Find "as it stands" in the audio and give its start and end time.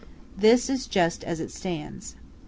1.25-2.15